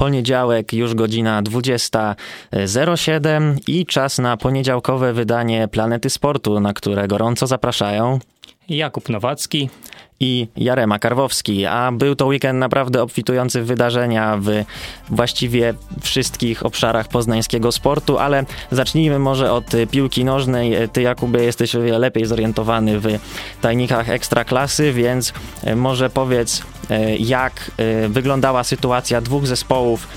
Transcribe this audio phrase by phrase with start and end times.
[0.00, 8.18] Poniedziałek, już godzina 20.07 i czas na poniedziałkowe wydanie Planety Sportu, na które gorąco zapraszają
[8.68, 9.70] Jakub Nowacki
[10.20, 14.48] i Jarema Karwowski, a był to weekend naprawdę obfitujący w wydarzenia w
[15.10, 20.88] właściwie wszystkich obszarach poznańskiego sportu, ale zacznijmy może od piłki nożnej.
[20.92, 23.06] Ty Jakubie jesteś o wiele lepiej zorientowany w
[23.60, 25.32] tajnikach ekstraklasy, więc
[25.76, 26.62] może powiedz
[27.18, 27.70] jak
[28.08, 30.08] wyglądała sytuacja dwóch zespołów,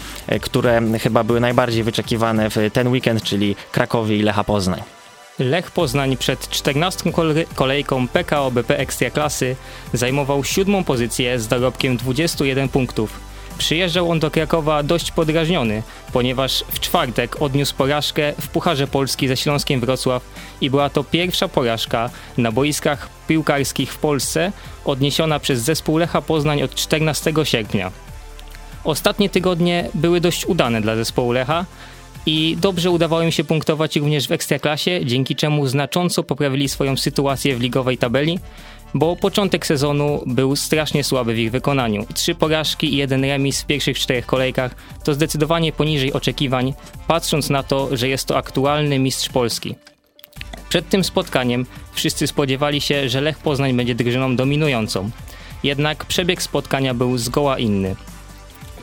[0.42, 4.82] które chyba były najbardziej wyczekiwane w ten weekend, czyli Krakowi i Lecha Poznań.
[5.40, 7.12] Lech Poznań przed 14
[7.56, 9.56] kolejką PKO BP Ekstraklasy
[9.94, 13.20] zajmował siódmą pozycję z dorobkiem 21 punktów.
[13.58, 15.84] Przyjeżdżał on do Krakowa dość podrażniony,
[16.14, 20.24] ponieważ w czwartek odniósł porażkę w Pucharze Polski ze Śląskiem Wrocław
[20.62, 24.52] i była to pierwsza porażka na boiskach piłkarskich w Polsce
[24.86, 27.92] odniesiona przez zespół Lecha Poznań od 14 sierpnia.
[28.84, 31.66] Ostatnie tygodnie były dość udane dla zespołu Lecha,
[32.26, 37.56] i dobrze udawało im się punktować również w ekstraklasie, dzięki czemu znacząco poprawili swoją sytuację
[37.56, 38.40] w ligowej tabeli,
[38.94, 42.06] bo początek sezonu był strasznie słaby w ich wykonaniu.
[42.14, 46.74] Trzy porażki i jeden remis w pierwszych czterech kolejkach to zdecydowanie poniżej oczekiwań,
[47.08, 49.76] patrząc na to, że jest to aktualny mistrz Polski.
[50.70, 55.10] Przed tym spotkaniem wszyscy spodziewali się, że Lech Poznań będzie drużyną dominującą.
[55.64, 57.96] Jednak przebieg spotkania był zgoła inny.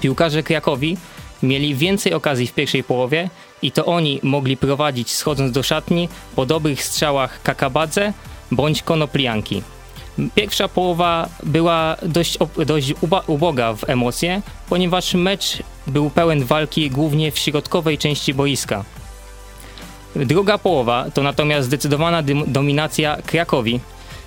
[0.01, 0.97] Piłkarze Krakowi
[1.43, 3.31] mieli więcej okazji w pierwszej połowie
[3.63, 8.13] i to oni mogli prowadzić schodząc do szatni po dobrych strzałach Kakabadze
[8.51, 9.63] bądź Konoplianki.
[10.35, 12.95] Pierwsza połowa była dość, dość
[13.27, 18.85] uboga w emocje, ponieważ mecz był pełen walki głównie w środkowej części boiska.
[20.17, 23.81] Druga połowa to natomiast zdecydowana dominacja Krakowi,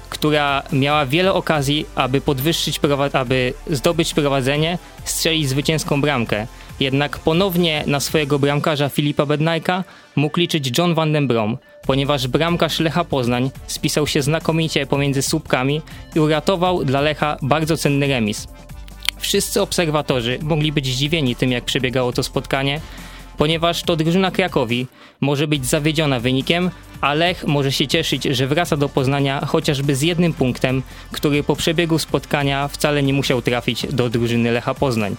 [0.10, 2.80] która miała wiele okazji, aby podwyższyć,
[3.14, 6.48] aby zdobyć prowadzenie, strzelić zwycięską bramkę.
[6.80, 9.84] Jednak ponownie na swojego bramkarza Filipa Bednajka
[10.16, 11.58] mógł liczyć John van den Brom,
[11.88, 15.82] ponieważ bramkarz Lecha Poznań spisał się znakomicie pomiędzy słupkami
[16.16, 18.48] i uratował dla Lecha bardzo cenny remis.
[19.18, 22.82] Wszyscy obserwatorzy mogli być zdziwieni tym, jak przebiegało to spotkanie,
[23.38, 24.88] ponieważ to drużyna Krakowi
[25.22, 30.02] może być zawiedziona wynikiem, a Lech może się cieszyć, że wraca do Poznania chociażby z
[30.02, 35.16] jednym punktem, który po przebiegu spotkania wcale nie musiał trafić do drużyny Lecha Poznań.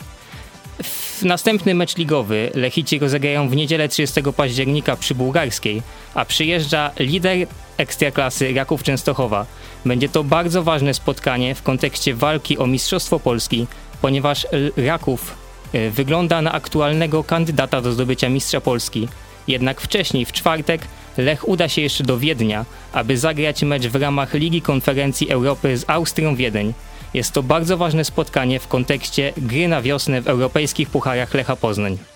[1.23, 5.83] Następny mecz ligowy Lechici rozegrają w niedzielę 30 października przy Bułgarskiej,
[6.15, 7.47] a przyjeżdża lider
[7.77, 9.47] ekstraklasy Raków Częstochowa.
[9.85, 13.67] Będzie to bardzo ważne spotkanie w kontekście walki o Mistrzostwo Polski,
[14.03, 14.47] ponieważ
[14.77, 15.35] Raków
[15.73, 19.09] e, wygląda na aktualnego kandydata do zdobycia Mistrza Polski.
[19.49, 20.81] Jednak wcześniej, w czwartek,
[21.19, 25.85] Lech uda się jeszcze do Wiednia, aby zagrać mecz w ramach Ligi Konferencji Europy z
[25.91, 26.73] Austrią Wiedeń.
[27.15, 32.14] Jest to bardzo ważne spotkanie w kontekście gry na wiosnę w europejskich pucharach Lecha Poznań.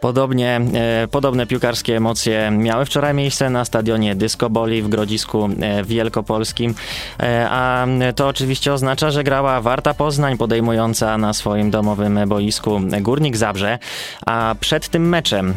[0.00, 5.84] Podobnie, e, podobne piłkarskie emocje miały wczoraj miejsce na stadionie Disco Boli w Grodzisku e,
[5.84, 6.74] Wielkopolskim,
[7.22, 13.36] e, a to oczywiście oznacza, że grała Warta Poznań podejmująca na swoim domowym boisku Górnik
[13.36, 13.78] Zabrze,
[14.26, 15.54] a przed tym meczem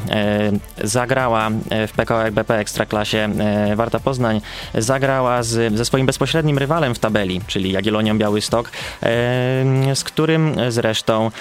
[0.84, 1.50] zagrała
[1.88, 3.30] w PKO BP Ekstraklasie
[3.76, 4.42] Warta Poznań
[4.76, 8.72] zagrała z, ze swoim bezpośrednim rywalem w tabeli, czyli Jagiellonią Białystok,
[9.94, 11.32] z którym zresztą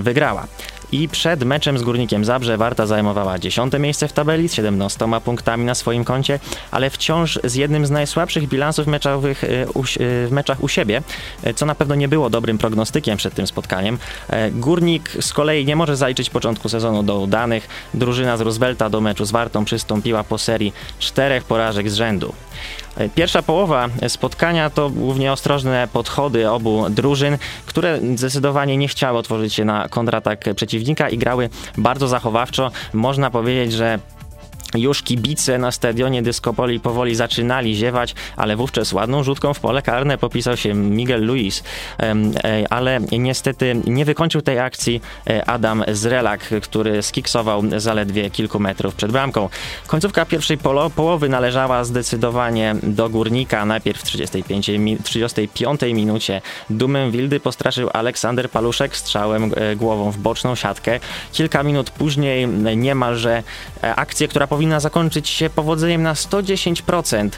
[0.00, 0.46] wygrała.
[0.92, 5.64] I przed meczem z Górnikiem Zabrze Warta zajmowała 10 miejsce w tabeli z 17 punktami
[5.64, 6.38] na swoim koncie,
[6.70, 11.02] ale wciąż z jednym z najsłabszych bilansów meczowych y, y, w meczach u siebie,
[11.46, 13.98] y, co na pewno nie było dobrym prognostykiem przed tym spotkaniem.
[14.52, 17.68] Górnik z kolei nie może zaliczyć początku sezonu do udanych.
[17.94, 22.34] Drużyna z Roosevelta do meczu z Wartą przystąpiła po serii czterech porażek z rzędu.
[23.14, 29.64] Pierwsza połowa spotkania to głównie ostrożne podchody obu drużyn, które zdecydowanie nie chciały otworzyć się
[29.64, 31.48] na kontratak przeciwnika i grały
[31.78, 32.70] bardzo zachowawczo.
[32.92, 33.98] Można powiedzieć, że
[34.74, 40.18] już kibice na stadionie Dyskopoli powoli zaczynali ziewać, ale wówczas ładną rzutką w pole karne
[40.18, 41.62] popisał się Miguel Luis,
[42.00, 42.14] e,
[42.70, 49.12] ale niestety nie wykończył tej akcji e, Adam Zrelak, który skiksował zaledwie kilku metrów przed
[49.12, 49.48] bramką.
[49.86, 53.66] Końcówka pierwszej polo, połowy należała zdecydowanie do Górnika.
[53.66, 54.70] Najpierw w 35,
[55.04, 56.40] 35 minucie
[56.70, 61.00] dumem Wildy postraszył Aleksander Paluszek strzałem e, głową w boczną siatkę.
[61.32, 63.42] Kilka minut później niemalże
[63.82, 67.30] akcję, która powinna powinna zakończyć się powodzeniem na 110%.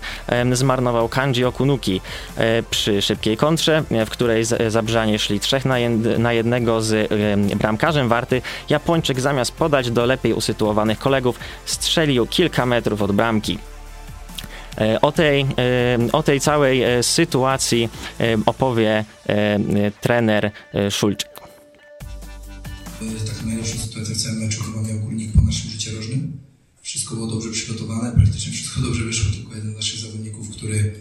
[0.53, 2.00] Zmarnował Kanji Okunuki
[2.37, 5.65] e, przy szybkiej kontrze, w której Zabrzanie szli trzech
[6.19, 7.12] na jednego z
[7.59, 8.43] bramkarzem Warty.
[8.69, 13.59] Japończyk zamiast podać do lepiej usytuowanych kolegów strzelił kilka metrów od bramki.
[14.79, 15.47] E, o tej,
[16.12, 17.88] o tej całej e, sytuacji
[18.47, 19.05] opowie
[20.00, 20.50] trener
[20.91, 21.35] Szulczyk.
[23.00, 24.81] W całym meczu chyba
[26.94, 30.94] Wszystko było dobrze przygotowane, praktycznie wszystko dobrze wyszło, tylko jeden z naszych zawodników, który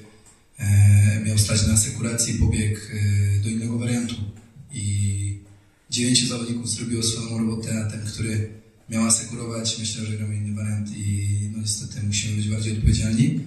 [0.57, 4.15] e, miał stać na asekuracji, pobiegł e, do innego wariantu.
[4.73, 5.37] I
[5.89, 8.49] dziewięciu zawodników zrobiło swoją robotę, a ten, który
[8.89, 13.39] miał asekurować, myślę, że gramy inny wariant i no niestety musimy być bardziej odpowiedzialni.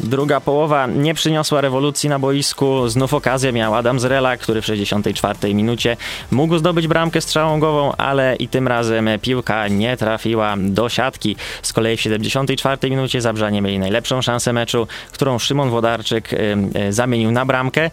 [0.00, 2.88] Druga połowa nie przyniosła rewolucji na boisku.
[2.88, 5.96] Znów okazję miał Adam Zrela, który w 64 minucie
[6.30, 11.36] mógł zdobyć bramkę strzałą głową, ale i tym razem piłka nie trafiła do siatki.
[11.62, 16.30] Z kolei w 74 minucie Zabrzanie mieli najlepszą szansę meczu, którą Szymon Wodarczyk
[16.90, 17.90] zamienił na bramkę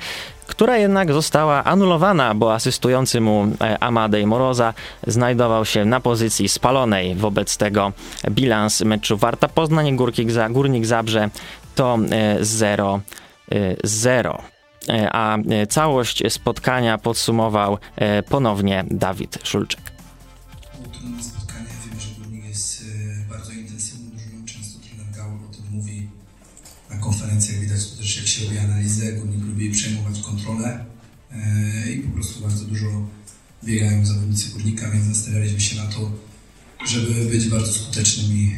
[0.48, 4.74] która jednak została anulowana, bo asystujący mu e, Amadej Moroza
[5.07, 7.16] znajdował się na pozycji spalonej.
[7.16, 7.92] Wobec tego
[8.30, 9.98] bilans meczu Warta Poznań,
[10.50, 11.30] Górnik Zabrze
[11.75, 11.98] to
[12.42, 13.01] 0-0
[13.51, 15.38] e, e, a
[15.69, 17.77] całość spotkania podsumował
[18.30, 19.81] ponownie Dawid Szulczek.
[20.92, 22.83] Trudne spotkanie, wiem, że Górnik jest
[23.30, 25.07] bardzo intensywną drużyną, często trener
[25.50, 26.10] o tym mówi.
[26.89, 30.86] Na konferencjach, widać to też jak się robi analizę, Górnik lubi przejmować kontrolę
[31.94, 32.88] i po prostu bardzo dużo
[33.63, 36.12] biegają zawodnicy Górnika, więc nastawialiśmy się na to,
[36.88, 38.56] żeby być bardzo skutecznym i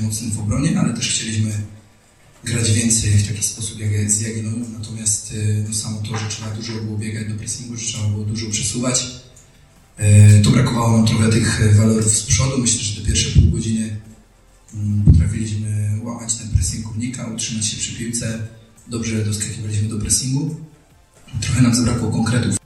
[0.00, 1.52] mocnym w obronie, ale też chcieliśmy
[2.48, 6.50] grać więcej w taki sposób jak z Jagiellonią, natomiast y, no, samo to, że trzeba
[6.50, 9.06] dużo było biegać do pressingu, że trzeba było dużo przesuwać,
[10.00, 12.58] y, to brakowało nam trochę tych walorów z przodu.
[12.58, 13.96] Myślę, że te pierwsze pół godziny
[14.74, 18.48] mm, potrafiliśmy łamać ten pressing górnika, utrzymać się przy piłce,
[18.88, 20.56] dobrze doskakiwaliśmy do pressingu.
[21.40, 22.57] Trochę nam zabrakło konkretów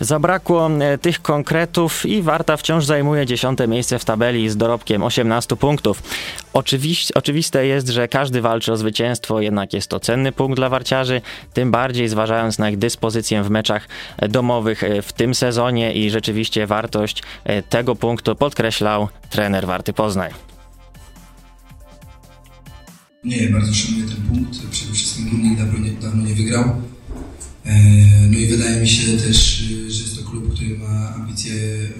[0.00, 5.56] Zabrakło e, tych konkretów i Warta wciąż zajmuje dziesiąte miejsce w tabeli z dorobkiem 18
[5.56, 6.02] punktów.
[6.52, 11.20] Oczywiście, oczywiste jest, że każdy walczy o zwycięstwo, jednak jest to cenny punkt dla warciarzy,
[11.52, 13.88] tym bardziej zważając na ich dyspozycję w meczach
[14.28, 20.30] domowych e, w tym sezonie i rzeczywiście wartość e, tego punktu podkreślał trener Warty Poznań.
[23.24, 24.66] Nie, bardzo szanuję ten punkt.
[24.70, 26.64] Przede wszystkim Górnik dawno nie, dawno nie wygrał.
[28.30, 29.64] No i wydaje mi się też,
[31.14, 31.54] ambicje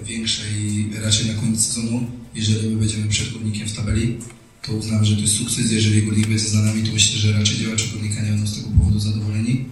[0.05, 4.17] większe i raczej na koniec sezonu, jeżeli my będziemy przed górnikiem w tabeli,
[4.61, 5.71] to uznam, że to jest sukces.
[5.71, 8.69] Jeżeli górnik będzie za nami, to myślę, że raczej działacze górnika nie będą z tego
[8.77, 9.65] powodu zadowoleni.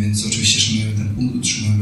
[0.00, 1.81] Więc oczywiście szanujemy ten punkt, utrzymujemy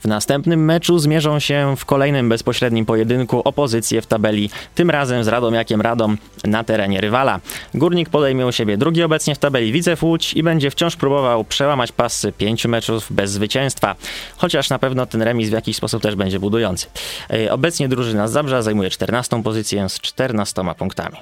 [0.00, 5.28] w następnym meczu zmierzą się w kolejnym bezpośrednim pojedynku opozycje w tabeli, tym razem z
[5.28, 7.40] Radomiakiem Radom na terenie rywala.
[7.74, 11.92] Górnik podejmie u siebie drugi obecnie w tabeli Widzew Łódź i będzie wciąż próbował przełamać
[11.92, 13.94] pasy pięciu meczów bez zwycięstwa,
[14.36, 16.86] chociaż na pewno ten remis w jakiś sposób też będzie budujący.
[17.30, 21.16] E, obecnie drużyna z Zabrza zajmuje 14 pozycję z 14 punktami.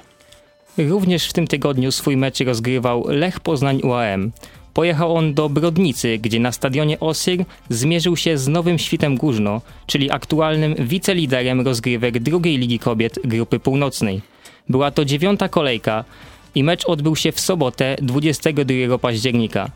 [0.77, 4.31] Również w tym tygodniu swój mecz rozgrywał Lech Poznań UAM.
[4.79, 10.11] Pojechał on do Brodnicy, gdzie na stadionie Osyr zmierzył się z Nowym Świtem Górzno, czyli
[10.11, 14.21] aktualnym wiceliderem rozgrywek drugiej Ligi Kobiet Grupy Północnej.
[14.69, 16.03] Była to dziewiąta kolejka
[16.55, 19.71] i mecz odbył się w sobotę 22 października.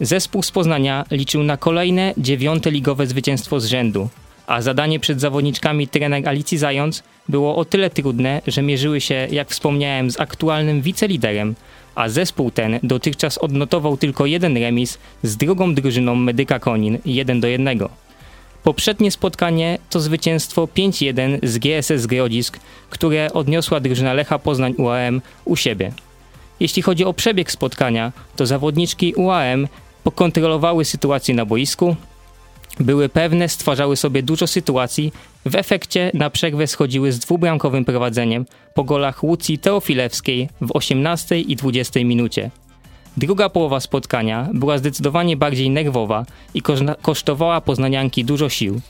[0.00, 4.08] Zespół z Poznania liczył na kolejne dziewiąte ligowe zwycięstwo z rzędu,
[4.46, 9.48] a zadanie przed zawodniczkami trener Alicji Zając było o tyle trudne, że mierzyły się, jak
[9.50, 11.54] wspomniałem, z aktualnym wiceliderem,
[11.94, 17.48] a zespół ten dotychczas odnotował tylko jeden remis z drugą drużyną Medyka Konin 1 do
[17.48, 17.78] 1.
[18.62, 22.58] Poprzednie spotkanie to zwycięstwo 5-1 z GSS Grodzisk,
[22.90, 25.92] które odniosła drużyna Lecha Poznań UAM u siebie.
[26.60, 29.68] Jeśli chodzi o przebieg spotkania, to zawodniczki UAM
[30.04, 31.96] pokontrolowały sytuację na boisku,
[32.80, 35.12] były pewne, stwarzały sobie dużo sytuacji,
[35.46, 41.56] w efekcie na przerwę schodziły z dwubramkowym prowadzeniem po golach Łucji Teofilewskiej w 18 i
[41.56, 42.50] 20 minucie.
[43.16, 46.62] Druga połowa spotkania była zdecydowanie bardziej nerwowa i
[47.02, 48.80] kosztowała poznanianki dużo sił.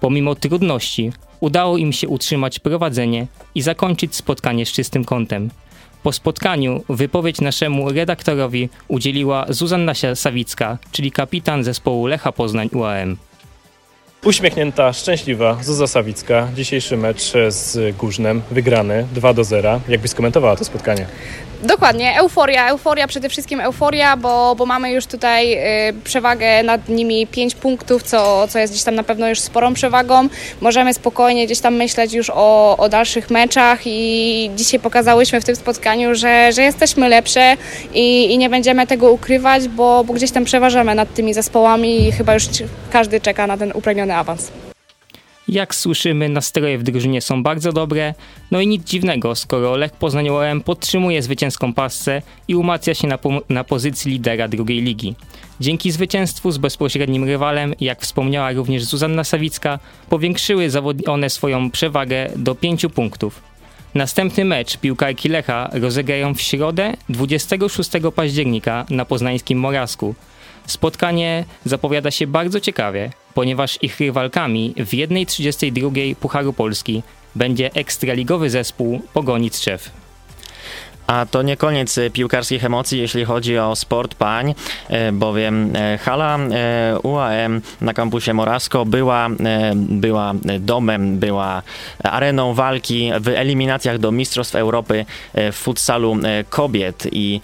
[0.00, 5.50] Pomimo trudności udało im się utrzymać prowadzenie i zakończyć spotkanie z czystym kątem.
[6.02, 13.16] Po spotkaniu wypowiedź naszemu redaktorowi udzieliła Zuzanna Sawicka, czyli kapitan zespołu Lecha Poznań UAM.
[14.24, 16.48] Uśmiechnięta, szczęśliwa Zuza Sawicka.
[16.54, 19.80] Dzisiejszy mecz z Górznem wygrany 2 do 0.
[19.88, 21.06] Jakbyś skomentowała to spotkanie?
[21.62, 25.54] Dokładnie, euforia, euforia, przede wszystkim euforia, bo, bo mamy już tutaj
[25.88, 29.74] y, przewagę nad nimi 5 punktów, co, co jest gdzieś tam na pewno już sporą
[29.74, 30.28] przewagą.
[30.60, 35.56] Możemy spokojnie gdzieś tam myśleć już o, o dalszych meczach i dzisiaj pokazałyśmy w tym
[35.56, 37.56] spotkaniu, że, że jesteśmy lepsze
[37.94, 42.12] i, i nie będziemy tego ukrywać, bo, bo gdzieś tam przeważamy nad tymi zespołami i
[42.12, 42.44] chyba już
[42.90, 44.61] każdy czeka na ten upragniony awans.
[45.48, 48.14] Jak słyszymy, nastroje w drużynie są bardzo dobre,
[48.50, 53.18] no i nic dziwnego, skoro Lech Poznań OM podtrzymuje zwycięską pasce i umacnia się na,
[53.18, 55.14] po na pozycji lidera drugiej ligi.
[55.60, 60.68] Dzięki zwycięstwu z bezpośrednim rywalem, jak wspomniała również Zuzanna Sawicka, powiększyły
[61.06, 63.42] one swoją przewagę do 5 punktów.
[63.94, 70.14] Następny mecz piłkarki Lecha rozegrają w środę 26 października na poznańskim Morasku.
[70.66, 77.02] Spotkanie zapowiada się bardzo ciekawie, ponieważ ich rywalkami w 1.32 Pucharu Polski
[77.34, 80.01] będzie ekstraligowy zespół Pogoni Trzew.
[81.12, 84.54] A to nie koniec e, piłkarskich emocji, jeśli chodzi o sport pań,
[84.88, 86.38] e, bowiem e, hala
[87.02, 89.28] UAM na kampusie Morasko była,
[89.74, 91.62] była domem, była
[92.02, 96.16] areną walki w eliminacjach do Mistrzostw Europy w futsalu
[96.50, 97.06] kobiet.
[97.12, 97.40] I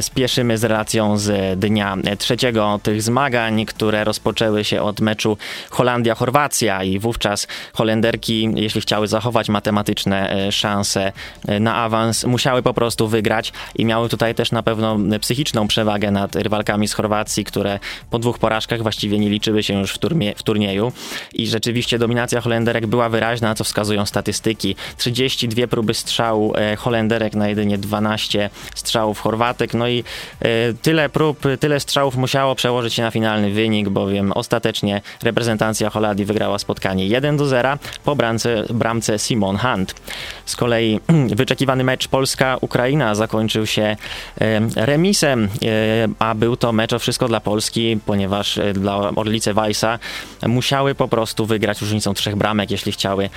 [0.00, 5.38] spieszymy z relacją z dnia trzeciego tych zmagań, które rozpoczęły się od meczu
[5.70, 6.84] Holandia-Chorwacja.
[6.84, 11.12] I wówczas Holenderki, jeśli chciały zachować matematyczne szanse
[11.60, 16.36] na awans, musiały po prostu wygrać i miały tutaj też na pewno psychiczną przewagę nad
[16.36, 17.78] rywalkami z Chorwacji, które
[18.10, 20.92] po dwóch porażkach właściwie nie liczyły się już w, turmie, w turnieju
[21.34, 24.76] i rzeczywiście dominacja Holenderek była wyraźna, co wskazują statystyki.
[24.96, 30.04] 32 próby strzału e, Holenderek na jedynie 12 strzałów Chorwatek, no i
[30.40, 36.24] e, tyle prób, tyle strzałów musiało przełożyć się na finalny wynik, bowiem ostatecznie reprezentacja Holandii
[36.24, 39.94] wygrała spotkanie 1 do 0 po bramce, bramce Simon Hunt.
[40.46, 41.00] Z kolei
[41.36, 43.96] wyczekiwany mecz Polska-Ukraina Ukraina zakończył się
[44.76, 45.48] remisem, e,
[46.18, 49.98] a był to mecz o wszystko dla Polski, ponieważ e, dla Orlice Weissa
[50.46, 53.30] musiały po prostu wygrać różnicą trzech bramek, jeśli chciały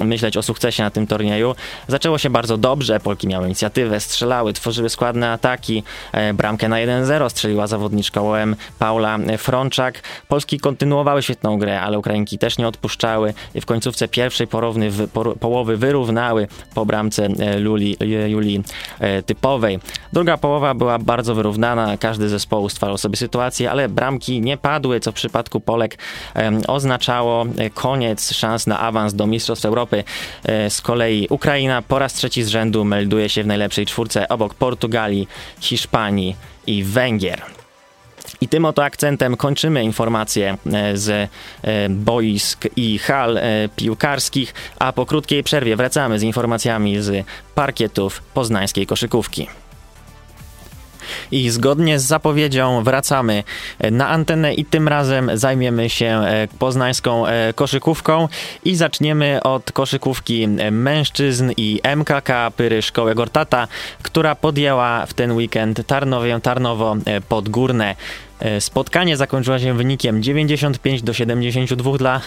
[0.00, 1.54] myśleć o sukcesie na tym turnieju.
[1.88, 5.82] Zaczęło się bardzo dobrze, Polki miały inicjatywę, strzelały, tworzyły składne ataki.
[6.12, 10.02] E, bramkę na 1-0 strzeliła zawodniczka OM Paula Frączak.
[10.28, 14.46] Polski kontynuowały świetną grę, ale Ukrainki też nie odpuszczały i w końcówce pierwszej
[15.40, 17.96] połowy wyrównały po bramce Luli,
[18.26, 18.62] Julii E,
[19.26, 19.78] typowej.
[20.12, 25.12] Druga połowa była bardzo wyrównana, każdy zespoł stwarzał sobie sytuację, ale bramki nie padły, co
[25.12, 25.98] w przypadku Polek
[26.68, 30.04] oznaczało e, koniec szans na awans do Mistrzostw Europy.
[30.44, 34.54] E, z kolei Ukraina po raz trzeci z rzędu melduje się w najlepszej czwórce obok
[34.54, 35.28] Portugalii,
[35.60, 37.55] Hiszpanii i Węgier.
[38.46, 44.92] I tym oto akcentem kończymy informacje e, z e, boisk i hal e, piłkarskich, a
[44.92, 49.48] po krótkiej przerwie wracamy z informacjami z parkietów poznańskiej koszykówki.
[51.30, 53.44] I zgodnie z zapowiedzią wracamy
[53.90, 56.22] na antenę i tym razem zajmiemy się
[56.58, 57.24] poznańską
[57.54, 58.28] koszykówką
[58.64, 63.68] i zaczniemy od koszykówki mężczyzn i MKK Pyry Szkoły Gortata,
[64.02, 66.96] która podjęła w ten weekend Tarnowię Tarnowo
[67.28, 67.96] Podgórne.
[68.40, 72.20] E, spotkanie zakończyło się wynikiem 95 do 72 dla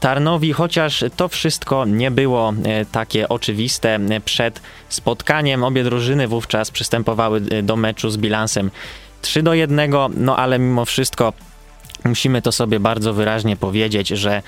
[0.00, 3.98] Tarnowi, chociaż to wszystko nie było e, takie oczywiste.
[4.24, 8.70] Przed spotkaniem obie drużyny wówczas przystępowały e, do meczu z bilansem
[9.22, 11.32] 3 do 1, no ale mimo wszystko
[12.04, 14.42] Musimy to sobie bardzo wyraźnie powiedzieć, że e,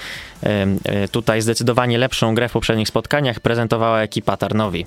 [1.13, 4.87] tutaj zdecydowanie lepszą grę w poprzednich spotkaniach prezentowała ekipa Tarnowi.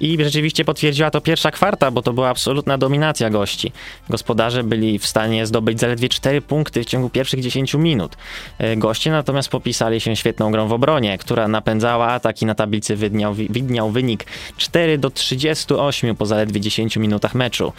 [0.00, 3.72] I rzeczywiście potwierdziła to pierwsza kwarta, bo to była absolutna dominacja gości.
[4.08, 8.16] Gospodarze byli w stanie zdobyć zaledwie 4 punkty w ciągu pierwszych 10 minut.
[8.58, 13.34] E, goście natomiast popisali się świetną grą w obronie, która napędzała ataki na tablicy widniał,
[13.34, 17.72] widniał wynik 4 do 38 po zaledwie 10 minutach meczu.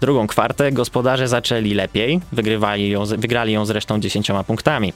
[0.00, 4.92] Drugą kwartę gospodarze zaczęli lepiej, wygrywali ją, wygrali ją zresztą 10 punktami.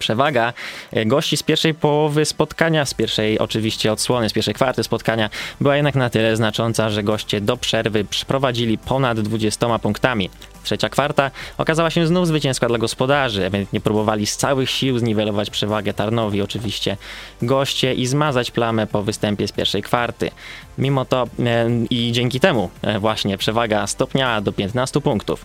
[0.00, 0.52] Przewaga
[0.92, 5.30] e, gości z pierwszej połowy spotkania, z pierwszej oczywiście odsłony, z pierwszej kwarty spotkania
[5.60, 10.30] była jednak na tyle znacząca, że goście do przerwy przeprowadzili ponad 20 punktami.
[10.62, 15.94] Trzecia kwarta okazała się znów zwycięska dla gospodarzy, ewidentnie próbowali z całych sił zniwelować przewagę
[15.94, 16.96] Tarnowi, oczywiście
[17.42, 20.30] goście i zmazać plamę po występie z pierwszej kwarty.
[20.78, 25.44] Mimo to e, i dzięki temu e, właśnie przewaga stopniała do 15 punktów.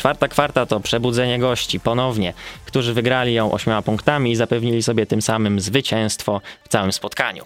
[0.00, 5.22] Czwarta kwarta to przebudzenie gości ponownie, którzy wygrali ją ośmioma punktami i zapewnili sobie tym
[5.22, 7.44] samym zwycięstwo w całym spotkaniu.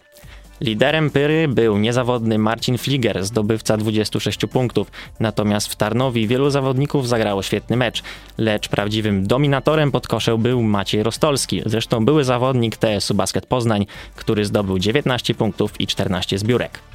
[0.61, 7.43] Liderem Pyry był niezawodny Marcin Fliger, zdobywca 26 punktów, natomiast w Tarnowi wielu zawodników zagrało
[7.43, 8.03] świetny mecz,
[8.39, 14.45] lecz prawdziwym dominatorem pod koszem był Maciej Rostolski, zresztą były zawodnik TSU Basket Poznań, który
[14.45, 16.94] zdobył 19 punktów i 14 zbiórek.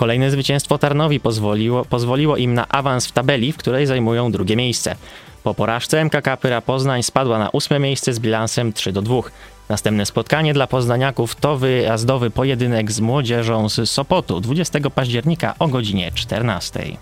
[0.00, 4.96] Kolejne zwycięstwo Tarnowi pozwoliło, pozwoliło im na awans w tabeli, w której zajmują drugie miejsce.
[5.42, 9.22] Po porażce MKK Pyra Poznań spadła na ósme miejsce z bilansem 3 do 2.
[9.68, 16.12] Następne spotkanie dla poznaniaków to wyjazdowy pojedynek z młodzieżą z Sopotu 20 października o godzinie
[16.14, 16.96] 14.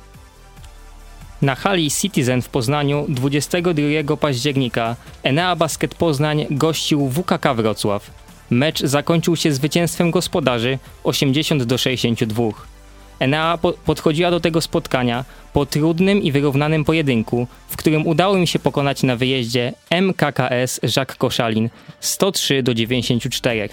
[1.43, 8.11] Na hali Citizen w Poznaniu 22 października Enea Basket Poznań gościł WKK Wrocław.
[8.50, 12.77] Mecz zakończył się zwycięstwem gospodarzy 80 do 62.
[13.18, 18.46] Enea po podchodziła do tego spotkania po trudnym i wyrównanym pojedynku, w którym udało mi
[18.46, 21.70] się pokonać na wyjeździe MKKS Jacques Koszalin
[22.00, 23.68] 103 do 94.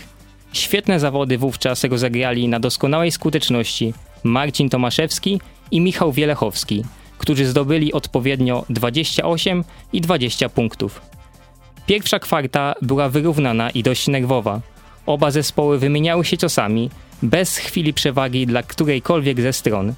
[0.54, 6.84] Świetne zawody wówczas rozegrali na doskonałej skuteczności Marcin Tomaszewski i Michał Wielechowski,
[7.18, 11.02] którzy zdobyli odpowiednio 28 i 20 punktów.
[11.86, 14.62] Pierwsza kwarta była wyrównana i dość nerwowa.
[15.06, 16.90] Oba zespoły wymieniały się ciosami,
[17.24, 19.94] bez chwili przewagi dla którejkolwiek ze stron.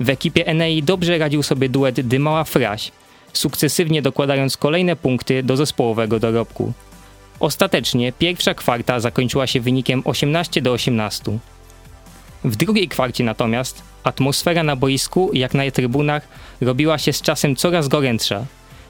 [0.00, 2.90] W ekipie Enei dobrze radził sobie duet Dymała-Fraś,
[3.32, 6.72] sukcesywnie dokładając kolejne punkty do zespołowego dorobku.
[7.40, 11.38] Ostatecznie pierwsza kwarta zakończyła się wynikiem 18 do 18.
[12.44, 16.28] W drugiej kwarcie natomiast atmosfera na boisku, jak na trybunach,
[16.60, 18.44] robiła się z czasem coraz gorętsza.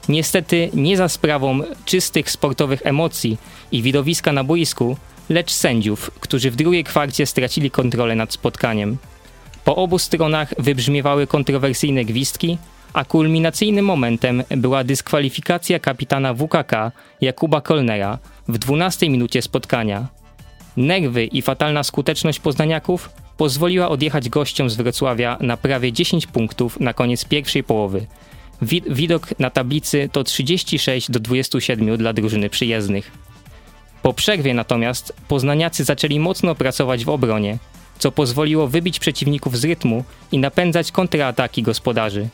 [0.09, 3.37] Niestety nie za sprawą czystych sportowych emocji
[3.71, 4.97] i widowiska na boisku,
[5.29, 8.97] lecz sędziów, którzy w drugiej kwarcie stracili kontrolę nad spotkaniem.
[9.65, 12.57] Po obu stronach wybrzmiewały kontrowersyjne gwizdki,
[12.93, 16.91] a kulminacyjnym momentem była dyskwalifikacja kapitana WKK
[17.21, 20.07] Jakuba Kolnera w 12 minucie spotkania.
[20.77, 26.93] Nerwy i fatalna skuteczność poznaniaków pozwoliła odjechać gościom z Wrocławia na prawie 10 punktów na
[26.93, 28.05] koniec pierwszej połowy.
[28.89, 33.11] Widok na tablicy to 36 do 27 dla drużyny przyjezdnych.
[34.01, 37.57] Po przerwie natomiast poznaniacy zaczęli mocno pracować w obronie,
[37.99, 42.29] co pozwoliło wybić przeciwników z rytmu i napędzać kontraataki gospodarzy.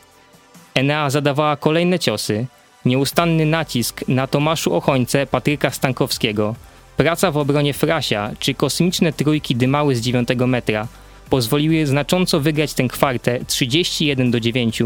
[0.74, 2.46] Enea zadawała kolejne ciosy,
[2.86, 6.55] nieustanny nacisk na Tomaszu Ochońce Patryka Stankowskiego,
[6.98, 10.88] praca w obronie Frasia czy kosmiczne trójki dymały z 9 metra
[11.29, 14.82] pozwoliły znacząco wygrać tę kwartę 31 do 9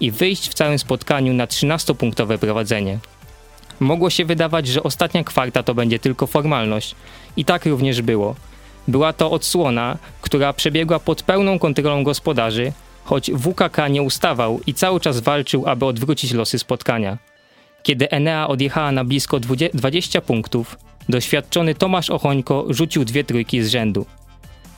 [0.00, 2.98] i wyjść w całym spotkaniu na 13-punktowe prowadzenie.
[3.80, 6.94] Mogło się wydawać, że ostatnia kwarta to będzie tylko formalność.
[7.36, 8.34] I tak również było.
[8.88, 12.72] Była to odsłona, która przebiegła pod pełną kontrolą gospodarzy,
[13.04, 17.18] choć WKK nie ustawał i cały czas walczył, aby odwrócić losy spotkania.
[17.82, 19.40] Kiedy Enea odjechała na blisko
[19.74, 24.06] 20 punktów, doświadczony Tomasz Ochońko rzucił dwie trójki z rzędu.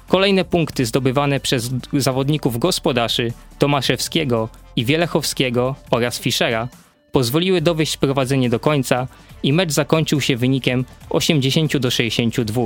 [0.08, 6.68] Kolejne punkty zdobywane przez zawodników gospodarzy Tomaszewskiego i Wielechowskiego oraz Fischera
[7.12, 9.06] pozwoliły dowieść prowadzenie do końca
[9.42, 12.62] i mecz zakończył się wynikiem 80 do 62.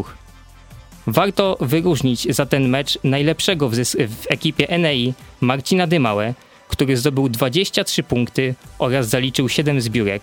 [1.07, 6.35] Warto wyróżnić za ten mecz najlepszego w, w ekipie NEI Marcina Dymałę,
[6.69, 10.23] który zdobył 23 punkty oraz zaliczył 7 zbiórek.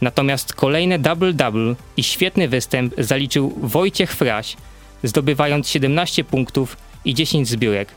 [0.00, 4.56] Natomiast kolejne double-double i świetny występ zaliczył Wojciech Fraś,
[5.02, 7.88] zdobywając 17 punktów i 10 zbiórek.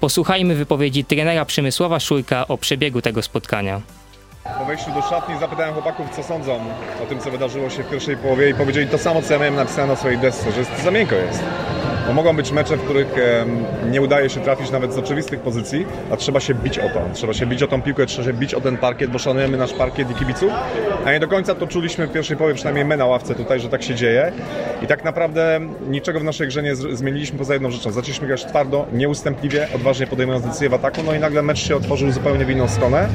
[0.00, 3.80] Posłuchajmy wypowiedzi trenera Przemysława Szurka o przebiegu tego spotkania.
[4.44, 6.60] Po wejściu do szatni zapytałem chłopaków, co sądzą
[7.02, 9.54] o tym, co wydarzyło się w pierwszej połowie i powiedzieli to samo, co ja miałem
[9.54, 11.42] napisane na swojej desce, że jest, za miękko jest.
[12.06, 13.14] Bo mogą być mecze, w których
[13.90, 17.00] nie udaje się trafić nawet z oczywistych pozycji, a trzeba się bić o to.
[17.12, 19.72] Trzeba się bić o tą piłkę, trzeba się bić o ten parkiet, bo szanujemy nasz
[19.72, 20.52] parkiet i kibiców.
[21.04, 23.68] A nie do końca to czuliśmy w pierwszej połowie, przynajmniej my na ławce tutaj, że
[23.68, 24.32] tak się dzieje.
[24.82, 27.90] I tak naprawdę niczego w naszej grze nie zmieniliśmy poza jedną rzeczą.
[27.90, 32.10] Zaczęliśmy grać twardo, nieustępliwie, odważnie podejmując decyzje w ataku, no i nagle mecz się otworzył
[32.10, 33.08] zupełnie w inną stronę.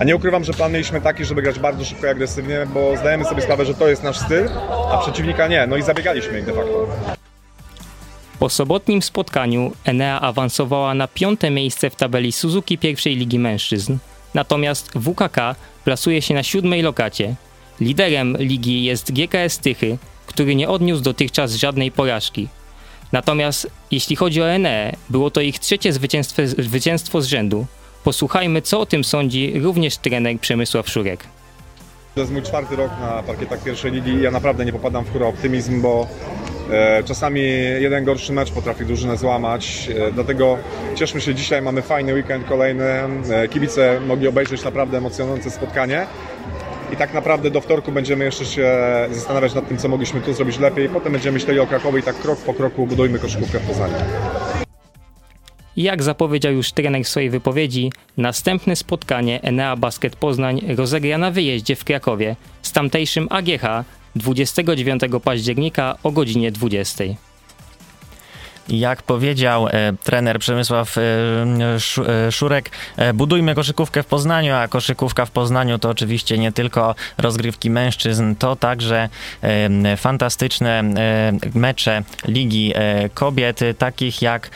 [0.00, 3.24] A nie ukrywam, że plan mieliśmy taki, żeby grać bardzo szybko i agresywnie, bo zdajemy
[3.24, 4.48] sobie sprawę, że to jest nasz styl,
[4.92, 5.66] a przeciwnika nie.
[5.66, 6.86] No i zabiegaliśmy ich de facto.
[8.38, 13.96] Po sobotnim spotkaniu Enea awansowała na piąte miejsce w tabeli Suzuki pierwszej ligi mężczyzn.
[14.34, 15.54] Natomiast WKK
[15.84, 17.34] plasuje się na siódmej lokacie.
[17.80, 22.48] Liderem ligi jest GKS Tychy, który nie odniósł dotychczas żadnej porażki.
[23.12, 27.66] Natomiast jeśli chodzi o Enea, było to ich trzecie zwycięstwo, zwycięstwo z rzędu.
[28.04, 31.24] Posłuchajmy, co o tym sądzi również trener Przemysław Szurek.
[32.14, 35.26] To jest mój czwarty rok na parkietach pierwszej ligi ja naprawdę nie popadam w chóra
[35.26, 36.06] optymizm, bo
[36.70, 37.42] e, czasami
[37.80, 39.88] jeden gorszy mecz potrafi drużynę złamać.
[40.08, 40.58] E, dlatego
[40.94, 42.84] cieszmy się dzisiaj, mamy fajny weekend kolejny.
[42.84, 46.06] E, kibice mogli obejrzeć naprawdę emocjonujące spotkanie.
[46.92, 48.72] I tak naprawdę do wtorku będziemy jeszcze się
[49.12, 50.88] zastanawiać nad tym, co mogliśmy tu zrobić lepiej.
[50.88, 53.94] Potem będziemy myśleli o Krakowie i tak krok po kroku budujmy koszykówkę w Poznaniu.
[55.76, 61.76] Jak zapowiedział już trener w swojej wypowiedzi, następne spotkanie Enea Basket Poznań rozegra na wyjeździe
[61.76, 63.84] w Krakowie z tamtejszym AGH
[64.16, 67.04] 29 października o godzinie 20.
[68.68, 71.00] Jak powiedział e, trener Przemysław e,
[72.26, 72.70] e, Szurek,
[73.14, 78.56] budujmy koszykówkę w Poznaniu, a koszykówka w Poznaniu to oczywiście nie tylko rozgrywki mężczyzn, to
[78.56, 79.08] także
[79.96, 80.82] fantastyczne
[81.54, 82.74] mecze Ligi
[83.14, 84.50] Kobiet, takich jak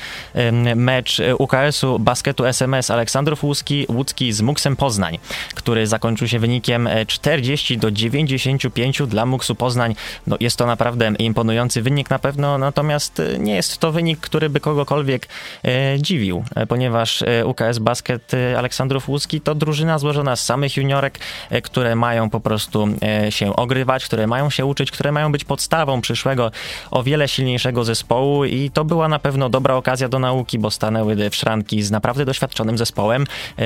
[0.76, 5.18] mecz UKS-u basketu SMS Aleksandrów Łódzki, Łódzki z Muksem Poznań,
[5.54, 9.94] który zakończył się wynikiem e, 40 do 95 dla Muksu Poznań.
[10.26, 14.60] No, jest to naprawdę imponujący wynik na pewno, natomiast nie jest to wynik, który by
[14.60, 15.28] kogokolwiek
[15.64, 21.18] e, dziwił, e, ponieważ e, UKS Basket Aleksandrów Łódzki to drużyna złożona z samych juniorek,
[21.62, 22.88] które mają po prostu
[23.30, 26.50] się ogrywać, które mają się uczyć, które mają być podstawą przyszłego
[26.90, 31.30] o wiele silniejszego zespołu i to była na pewno dobra okazja do nauki, bo stanęły
[31.30, 33.24] w szranki z naprawdę doświadczonym zespołem,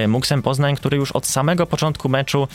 [0.09, 2.49] Muksem Poznań, który już od samego początku meczu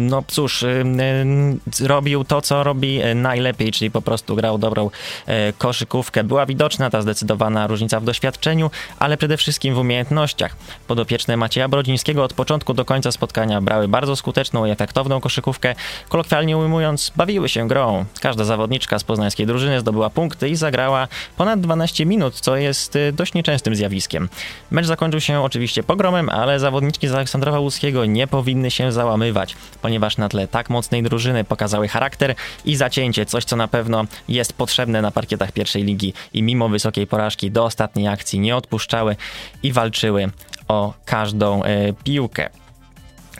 [0.00, 4.90] No cóż, e, e, robił to, co robi e, najlepiej, czyli po prostu grał dobrą
[5.26, 6.24] e, koszykówkę.
[6.24, 10.56] Była widoczna ta zdecydowana różnica w doświadczeniu, ale przede wszystkim w umiejętnościach.
[10.86, 15.74] Podopieczne Macieja Brodzińskiego od początku do końca spotkania brały bardzo skuteczną i efektowną koszykówkę.
[16.08, 18.04] Kolokwialnie ujmując, bawiły się grą.
[18.20, 23.12] Każda zawodniczka z poznańskiej drużyny zdobyła punkty i zagrała ponad 12 minut, co jest e,
[23.12, 24.28] dość nieczęstym zjawiskiem.
[24.70, 30.16] Mecz zakończył się oczywiście pogromem, ale zawodniczki z Aleksandrowa Łódzkiego nie powinny się załamywać, ponieważ
[30.16, 35.02] na tle tak mocnej drużyny pokazały charakter i zacięcie, coś co na pewno jest potrzebne
[35.02, 39.16] na parkietach pierwszej ligi i mimo wysokiej porażki do ostatniej akcji nie odpuszczały
[39.62, 40.30] i walczyły
[40.68, 42.50] o każdą e, piłkę.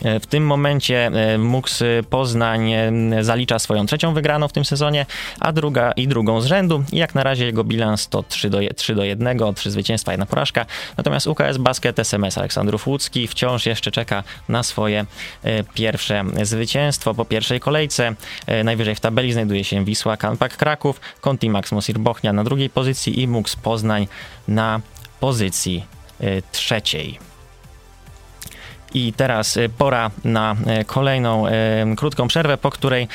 [0.05, 5.07] E, W tym momencie e, Muks Poznań e, zalicza swoją trzecią wygraną w tym sezonie,
[5.41, 6.85] a druga i drugą z rzędu.
[6.93, 10.13] I jak na razie jego bilans to 3 do, je- 3 do 1, 3 zwycięstwa,
[10.13, 10.67] jedna porażka.
[10.97, 15.07] Natomiast UKS Basket SMS Aleksandrów Łódzki wciąż jeszcze czeka na swoje
[15.75, 18.15] pierwsze zwycięstwo po pierwszej kolejce.
[18.65, 23.21] Najwyżej w tabeli znajduje się Wisła Kampak Kraków, Conti Max Mosir Bochnia na drugiej pozycji
[23.21, 24.09] i Muks Poznań
[24.49, 24.81] na
[25.21, 25.85] pozycji
[26.53, 27.30] trzeciej.
[28.94, 31.53] I teraz e, pora na e, kolejną e,
[31.96, 33.09] krótką przerwę, po której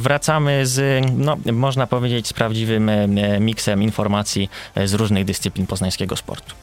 [0.00, 2.90] wracamy z, no, można powiedzieć, z prawdziwym
[3.40, 4.50] miksem informacji
[4.84, 6.54] z różnych dyscyplin poznańskiego sportu.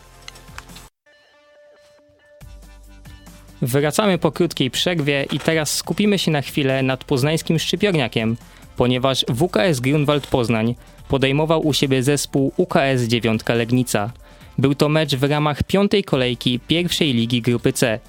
[3.62, 8.38] Wracamy po krótkiej przerwie i teraz skupimy się na chwilę nad poznańskim szczypiorniakiem,
[8.78, 10.76] ponieważ WKS Grunwald Poznań
[11.08, 14.12] podejmował u siebie zespół UKS 9 Legnica.
[14.58, 18.00] Był to mecz w ramach piątej kolejki pierwszej ligi grupy C,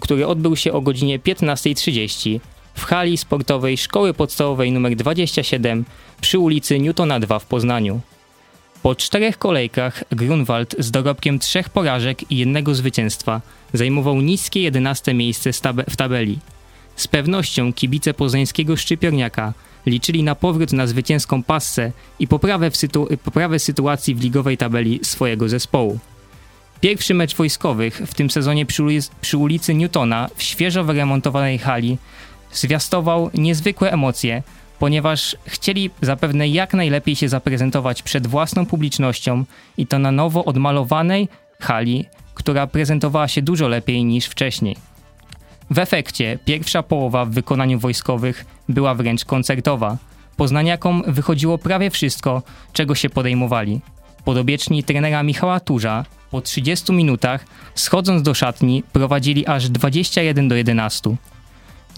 [0.00, 2.40] który odbył się o godzinie 15.30
[2.74, 5.84] w hali sportowej Szkoły Podstawowej nr 27
[6.20, 8.00] przy ulicy Newtona 2 w Poznaniu.
[8.82, 13.40] Po czterech kolejkach Grunwald z dorobkiem trzech porażek i jednego zwycięstwa
[13.72, 15.50] zajmował niskie 11 miejsce
[15.90, 16.38] w tabeli.
[16.96, 19.52] Z pewnością kibice poznańskiego szczypiorniaka
[19.86, 25.48] liczyli na powrót na zwycięską passę i poprawę, sytu- poprawę sytuacji w ligowej tabeli swojego
[25.48, 25.98] zespołu.
[26.80, 28.82] Pierwszy mecz wojskowych w tym sezonie przy,
[29.20, 31.98] przy ulicy Newtona w świeżo wyremontowanej hali
[32.52, 34.42] zwiastował niezwykłe emocje,
[34.78, 39.44] ponieważ chcieli zapewne jak najlepiej się zaprezentować przed własną publicznością
[39.76, 41.28] i to na nowo odmalowanej
[41.60, 44.76] hali, która prezentowała się dużo lepiej niż wcześniej.
[45.70, 49.96] W efekcie pierwsza połowa w wykonaniu wojskowych była wręcz koncertowa.
[50.36, 53.80] Poznaniakom wychodziło prawie wszystko, czego się podejmowali.
[54.26, 61.16] Podobieczni trenera Michała Turza po 30 minutach, schodząc do szatni, prowadzili aż 21 do 11.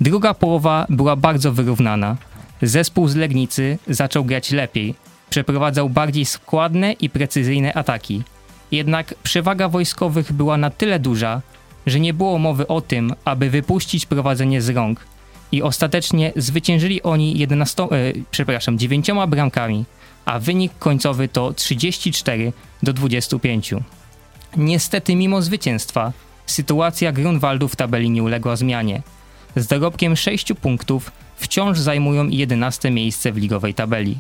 [0.00, 2.16] Druga połowa była bardzo wyrównana.
[2.62, 4.94] Zespół z Legnicy zaczął grać lepiej.
[5.30, 8.22] Przeprowadzał bardziej składne i precyzyjne ataki.
[8.70, 11.40] Jednak przewaga wojskowych była na tyle duża,
[11.86, 15.06] że nie było mowy o tym, aby wypuścić prowadzenie z rąk.
[15.52, 17.86] I ostatecznie zwyciężyli oni 11, e,
[18.30, 19.84] przepraszam, 9 bramkami,
[20.28, 23.74] a wynik końcowy to 34 do 25.
[24.56, 26.12] Niestety, mimo zwycięstwa,
[26.46, 29.02] sytuacja Grunwaldu w tabeli nie uległa zmianie.
[29.56, 34.18] Z dorobkiem 6 punktów wciąż zajmują 11 miejsce w ligowej tabeli.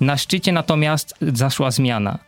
[0.00, 2.18] Na szczycie natomiast zaszła zmiana.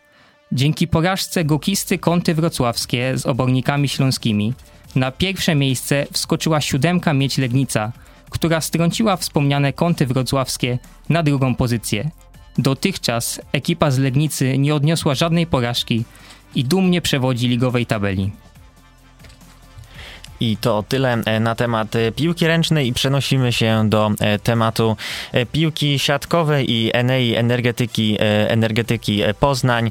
[0.52, 4.54] Dzięki porażce gokisty Kąty Wrocławskie z obornikami śląskimi
[4.94, 7.92] na pierwsze miejsce wskoczyła siódemka Mieć Legnica,
[8.30, 10.78] która strąciła wspomniane Kąty Wrocławskie
[11.08, 12.10] na drugą pozycję.
[12.58, 16.04] Dotychczas ekipa z Legnicy nie odniosła żadnej porażki
[16.54, 18.30] i dumnie przewodzi ligowej tabeli.
[20.40, 24.96] I to tyle e, na temat e, piłki ręcznej i przenosimy się do e, tematu
[25.52, 28.16] piłki siatkowej i Enei Energetyki,
[28.48, 29.90] Energetyki Poznań,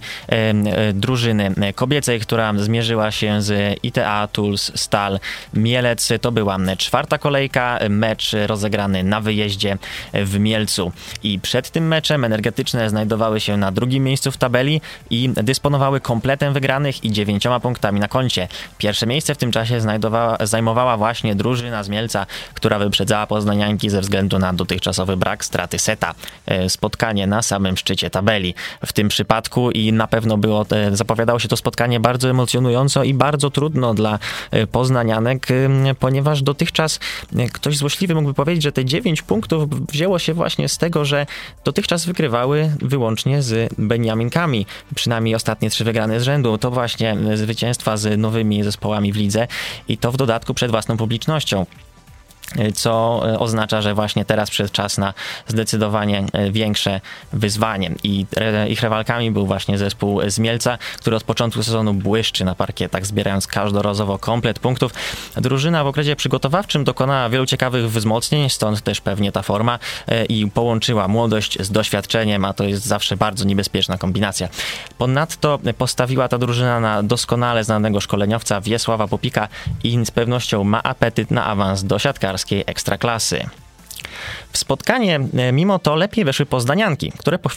[0.94, 5.20] drużyny kobiecej, która zmierzyła się z ITA Tools Stal
[5.54, 6.10] Mielec.
[6.22, 9.78] To była czwarta kolejka, mecz rozegrany na wyjeździe
[10.14, 10.92] w Mielcu.
[11.24, 16.54] I przed tym meczem energetyczne znajdowały się na drugim miejscu w tabeli i dysponowały kompletem
[16.54, 18.48] wygranych i dziewięcioma punktami na koncie.
[18.78, 24.02] Pierwsze miejsce w tym czasie znajdowała zajmowała właśnie drużyna z Mielca, która wyprzedzała poznanianki ze
[24.02, 26.15] względu na dotychczasowy brak straty seta.
[26.45, 28.54] E, spotkanie na samym szczycie tabeli
[28.86, 33.13] w tym przypadku i na pewno było, e, zapowiadało się to spotkanie bardzo emocjonująco i
[33.13, 34.19] bardzo trudno dla
[34.52, 35.47] e, poznanianek,
[35.99, 36.99] ponieważ dotychczas
[37.54, 41.25] ktoś złośliwy mógłby powiedzieć, że te 9 punktów wzięło się właśnie z tego, że
[41.65, 44.65] dotychczas wygrywały wyłącznie z Beniaminkami.
[44.95, 46.58] Przynajmniej ostatnie trzy wygrane z rzędu.
[46.58, 49.47] To właśnie zwycięstwa z nowymi zespołami w lidze
[49.88, 51.65] i to w dodatku dodatku przed własną publicznością
[52.76, 55.14] co e, oznacza, że właśnie teraz przyszedł czas na
[55.48, 57.02] zdecydowanie e, większe
[57.34, 57.92] wyzwanie.
[58.04, 58.26] I
[58.70, 63.48] ich rywalkami był właśnie zespół z Mielca, który od początku sezonu błyszczy na parkietach, zbierając
[63.48, 64.94] każdorazowo komplet punktów.
[65.38, 69.80] Drużyna w okresie przygotowawczym dokonała wielu ciekawych wzmocnień, stąd też pewnie ta forma
[70.30, 74.50] i połączyła młodość z doświadczeniem, a to jest zawsze bardzo niebezpieczna kombinacja.
[74.98, 79.48] Ponadto postawiła ta drużyna na doskonale znanego szkoleniowca Wiesława Popika
[79.84, 83.49] i z pewnością ma apetyt na awans do siatkarstwa ekstraklasy.
[84.52, 87.50] W spotkanie e, mimo to lepiej weszły pozdanianki, które po,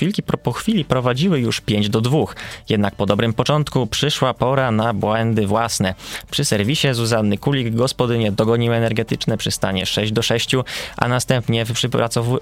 [0.43, 2.19] po chwili prowadziły już 5 do 2.
[2.69, 5.95] Jednak po dobrym początku przyszła pora na błędy własne.
[6.31, 10.51] Przy serwisie Zuzanny Kulik gospodynie dogoniły energetyczne przystanie 6 do 6,
[10.97, 11.65] a następnie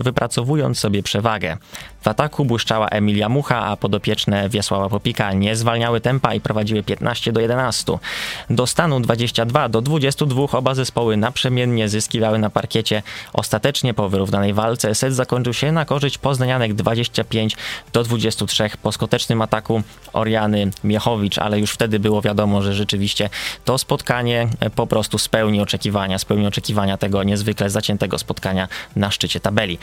[0.01, 1.57] wypracowując sobie przewagę.
[2.03, 7.33] W ataku błyszczała Emilia Mucha, a podopieczne Wiesława Popika nie zwalniały tempa i prowadziły 15
[7.33, 7.99] do 11.
[8.51, 13.03] Do stanu 22 do 22 oba zespoły naprzemiennie zyskiwały na parkiecie.
[13.33, 17.57] Ostatecznie po wyrównanej walce set zakończył się na korzyść poznanianek 25
[17.93, 23.31] do 23 po skutecznym ataku Oriany Miechowicz, ale już wtedy było wiadomo, że rzeczywiście
[23.65, 29.79] to spotkanie po prostu spełni oczekiwania, spełni oczekiwania tego niezwykle zaciętego spotkania na szczycie tabeli.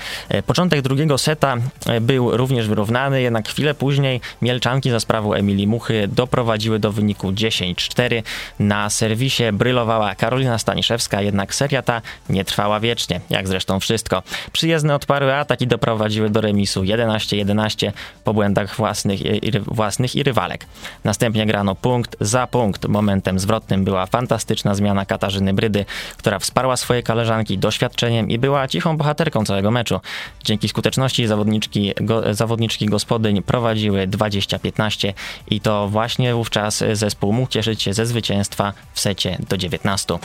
[0.46, 1.58] Początek drugiego seta
[2.02, 8.24] był również wyrównany, jednak chwilę później Mielczanki za sprawą Emilii Muchy doprowadziły do wyniku 10-4.
[8.60, 14.24] Na serwisie brylowała Karolina Staniszewska, jednak seria ta nie trwała wiecznie, jak zresztą wszystko.
[14.52, 17.92] Przyjezdne odparły ataki doprowadziły do remisu 11-11
[18.24, 20.66] po błędach własnych i, własnych i rywalek.
[21.04, 22.88] Następnie grano punkt za punkt.
[22.88, 25.86] Momentem zwrotnym była fantastyczna zmiana Katarzyny Brydy,
[26.18, 30.00] która wsparła swoje koleżanki doświadczeniem i była cichą bohaterką całego meczu.
[30.44, 35.14] Dzięki skuteczności zawodniczki go, zawodniczki gospodyń prowadziły 20-15
[35.50, 40.18] i to właśnie wówczas zespół mógł cieszyć się ze zwycięstwa w secie do 19.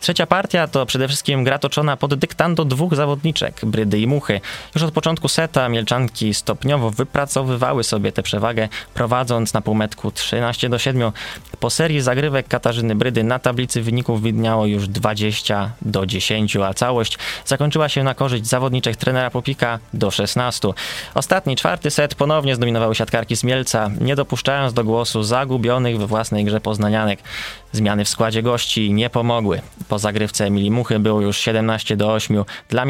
[0.00, 4.40] Trzecia partia to przede wszystkim gra toczona pod dyktando dwóch zawodniczek, Brydy i Muchy.
[4.74, 10.78] Już od początku seta Mielczanki stopniowo wypracowywały sobie tę przewagę, prowadząc na półmetku 13 do
[10.78, 11.12] 7.
[11.60, 17.18] Po serii zagrywek Katarzyny Brydy na tablicy wyników widniało już 20 do 10, a całość
[17.46, 20.68] zakończyła się na korzyść zawodniczek trenera Popika do 16.
[21.14, 26.44] Ostatni, czwarty set ponownie zdominowały siatkarki z Mielca, nie dopuszczając do głosu zagubionych we własnej
[26.44, 27.20] grze poznanianek.
[27.72, 29.60] Zmiany w składzie gości nie pomogły.
[29.88, 32.84] Po zagrywce Emilii Muchy było już 17 do 8 dla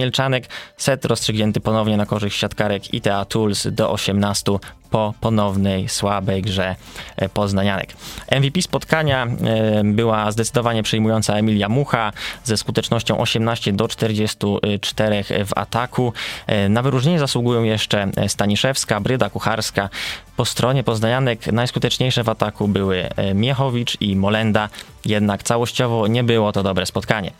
[0.77, 4.59] Set rozstrzygnięty ponownie na korzyść siatkarek ITA Tools do 18
[4.95, 6.77] po ponownej słabej grze
[7.17, 7.95] e, poznanianek.
[8.41, 12.13] MVP spotkania e, była zdecydowanie przejmująca Emilia Mucha
[12.45, 16.13] ze skutecznością 18 do 44 w ataku.
[16.47, 19.89] E, na wyróżnienie zasługują jeszcze Staniszewska, Bryda Kucharska.
[20.37, 24.69] Po stronie poznanianek najskuteczniejsze w ataku były Miechowicz i Molenda,
[25.05, 27.31] jednak całościowo nie było to dobre spotkanie.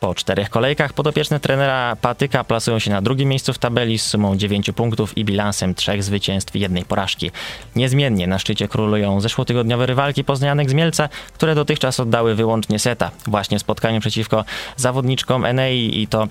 [0.00, 4.36] Po czterech kolejkach podopieczne trenera Patyka plasują się na drugim miejscu w tabeli z sumą
[4.36, 7.30] 9 punktów i bilansem trzech zwycięstw i jednej porażki.
[7.76, 13.10] Niezmiennie na szczycie królują zeszłotygodniowe rywalki poznanych z Mielca, które dotychczas oddały wyłącznie seta.
[13.26, 14.44] Właśnie spotkanie przeciwko
[14.76, 16.28] zawodniczkom Enei i to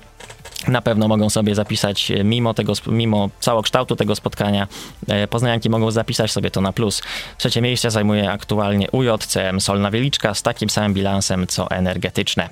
[0.67, 4.67] na pewno mogą sobie zapisać, e, mimo, tego, mimo całokształtu tego spotkania,
[5.08, 7.02] e, poznanianki mogą zapisać sobie to na plus.
[7.38, 12.49] Trzecie miejsce zajmuje aktualnie UJCM Solna Wieliczka z takim samym bilansem co energetyczne.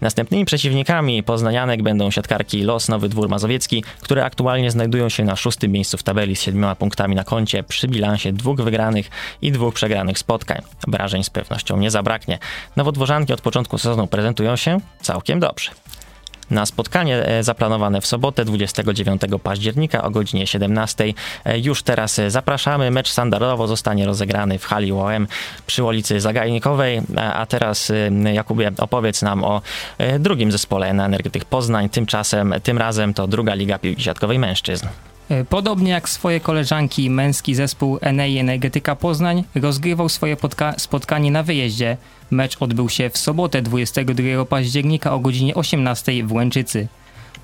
[0.00, 5.72] Następnymi przeciwnikami poznanianek będą siatkarki Los Nowy Dwór Mazowiecki, które aktualnie znajdują się na szóstym
[5.72, 9.10] miejscu w tabeli z siedmioma punktami na koncie przy bilansie dwóch wygranych
[9.42, 10.62] i dwóch przegranych spotkań.
[10.88, 12.38] Wrażeń z pewnością nie zabraknie.
[12.76, 15.70] Nowodworzanki od początku sezonu prezentują się całkiem dobrze.
[16.50, 21.14] Na spotkanie zaplanowane w sobotę 29 października o godzinie 17.
[21.62, 22.90] Już teraz zapraszamy.
[22.90, 25.26] Mecz standardowo zostanie rozegrany w hali UOM
[25.66, 27.02] przy ulicy Zagajnikowej.
[27.16, 27.92] A teraz
[28.34, 29.62] Jakubie opowiedz nam o
[30.18, 31.88] drugim zespole na Energetyk Poznań.
[31.88, 34.86] Tymczasem, tym razem to druga Liga Piłki Siatkowej Mężczyzn.
[35.30, 40.36] E, podobnie jak swoje koleżanki, męski zespół Enei Energetyka Poznań rozgrywał swoje
[40.76, 41.96] spotkanie na wyjeździe.
[42.30, 46.88] Mecz odbył się w sobotę 22 października o godzinie 18 w Łęczycy.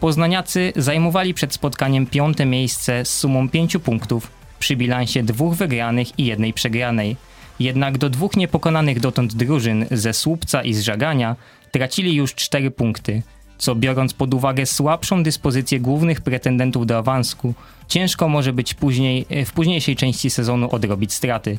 [0.01, 6.27] Poznaniacy zajmowali przed spotkaniem piąte miejsce z sumą pięciu punktów przy bilansie dwóch wygranych i
[6.27, 7.17] jednej przegranej.
[7.61, 11.37] Jednak do dwóch niepokonanych dotąd drużyn ze Słupca i z Żagania
[11.71, 13.23] tracili już cztery punkty,
[13.59, 17.55] co biorąc pod uwagę słabszą dyspozycję głównych pretendentów do awansku,
[17.89, 21.59] ciężko może być później, w późniejszej części sezonu odrobić straty.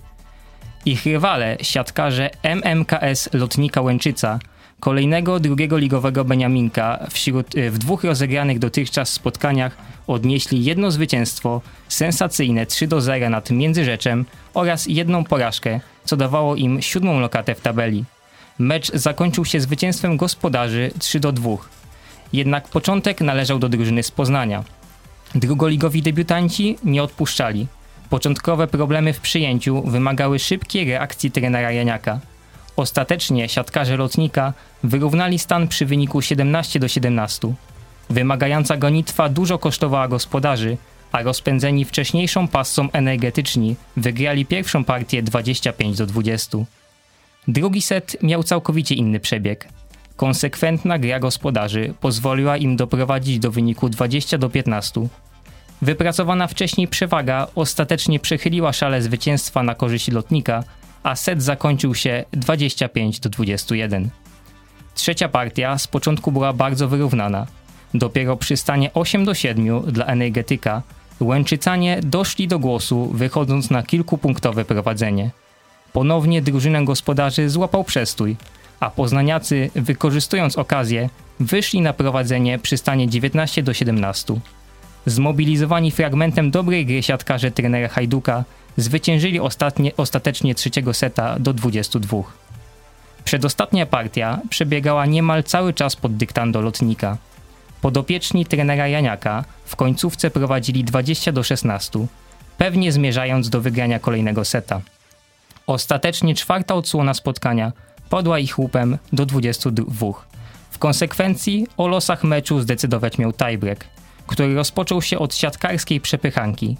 [0.85, 4.39] Ich rywale, siatkarze MMKS Lotnika Łęczyca,
[4.79, 12.87] kolejnego drugiego ligowego Beniaminka wśród, w dwóch rozegranych dotychczas spotkaniach odnieśli jedno zwycięstwo, sensacyjne 3
[12.87, 18.05] do 0 nad Międzyrzeczem oraz jedną porażkę, co dawało im siódmą lokatę w tabeli.
[18.59, 21.49] Mecz zakończył się zwycięstwem gospodarzy 3 do 2.
[22.33, 24.63] Jednak początek należał do drużyny z Poznania.
[25.35, 27.67] Drugoligowi debiutanci nie odpuszczali.
[28.09, 32.19] Początkowe problemy w przyjęciu wymagały szybkiej reakcji trenera Janiaka.
[32.75, 37.53] Ostatecznie siatkarze lotnika wyrównali stan przy wyniku 17 do 17.
[38.09, 40.77] Wymagająca gonitwa dużo kosztowała gospodarzy,
[41.11, 46.57] a rozpędzeni wcześniejszą pasą energetyczni wygrali pierwszą partię 25 do 20.
[47.47, 49.67] Drugi set miał całkowicie inny przebieg.
[50.15, 55.07] Konsekwentna gra gospodarzy pozwoliła im doprowadzić do wyniku 20 do 15.
[55.81, 60.63] Wypracowana wcześniej przewaga ostatecznie przechyliła szale zwycięstwa na korzyść lotnika,
[61.03, 64.09] a set zakończył się 25 do 21.
[64.95, 67.47] Trzecia partia z początku była bardzo wyrównana.
[67.93, 70.81] Dopiero przy stanie 8 do 7 dla energetyka
[71.19, 75.29] Łęczycanie doszli do głosu, wychodząc na kilkupunktowe prowadzenie.
[75.93, 78.35] Ponownie drużynę gospodarzy złapał przestój,
[78.79, 81.09] a poznaniacy, wykorzystując okazję,
[81.39, 84.33] wyszli na prowadzenie przy stanie 19 do 17.
[85.07, 88.43] Zmobilizowani fragmentem dobrej gry siatkarze trenera Hajduka
[88.77, 92.17] zwyciężyli ostatnie, ostatecznie trzeciego seta do 22.
[93.23, 97.17] Przedostatnia partia przebiegała niemal cały czas pod dyktando lotnika.
[97.81, 101.99] Podopieczni trenera Janiaka w końcówce prowadzili 20 do 16,
[102.57, 104.81] pewnie zmierzając do wygrania kolejnego seta.
[105.67, 107.71] Ostatecznie czwarta odsłona spotkania
[108.09, 110.07] podła ich łupem do 22.
[110.71, 113.85] W konsekwencji o losach meczu zdecydować miał tiebreak,
[114.27, 116.77] który rozpoczął się od siatkarskiej przepychanki.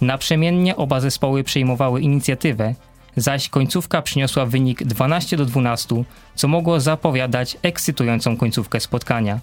[0.00, 2.74] Naprzemiennie oba zespoły przejmowały inicjatywę,
[3.16, 9.40] zaś końcówka przyniosła wynik 12 do 12, co mogło zapowiadać ekscytującą końcówkę spotkania.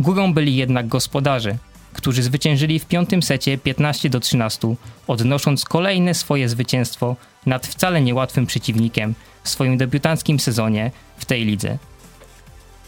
[0.00, 1.56] Górą byli jednak gospodarze,
[1.92, 4.74] którzy zwyciężyli w piątym secie 15 do 13,
[5.06, 11.78] odnosząc kolejne swoje zwycięstwo nad wcale niełatwym przeciwnikiem w swoim debiutanckim sezonie w tej lidze.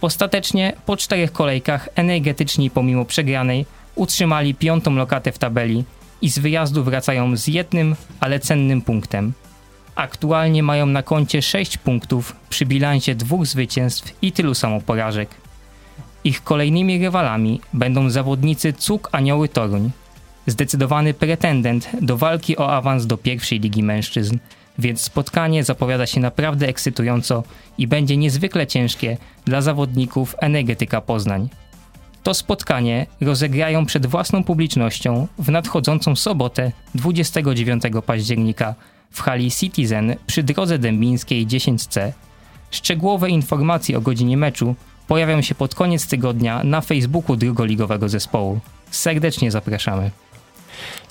[0.05, 5.85] Ostatecznie po czterech kolejkach energetyczni pomimo przegranej utrzymali piątą lokatę w tabeli
[6.23, 9.33] i z wyjazdu wracają z jednym, ale cennym punktem.
[9.95, 15.29] Aktualnie mają na koncie 6 punktów przy bilansie dwóch zwycięstw i tylu samo porażek.
[16.25, 19.91] Ich kolejnymi rywalami będą zawodnicy Cuk Anioły Toruń,
[20.47, 24.39] zdecydowany pretendent do walki o awans do pierwszej ligi mężczyzn,
[24.79, 27.43] więc spotkanie zapowiada się naprawdę ekscytująco
[27.79, 31.49] i będzie niezwykle ciężkie dla zawodników Energetyka Poznań.
[32.23, 38.75] To spotkanie rozegrają przed własną publicznością w nadchodzącą sobotę 29 października
[39.11, 42.13] w hali Citizen przy drodze dębińskiej 10C.
[42.71, 44.75] Szczegółowe informacje o godzinie meczu
[45.07, 48.61] pojawią się pod koniec tygodnia na Facebooku drugoligowego zespołu.
[48.91, 50.11] Serdecznie zapraszamy.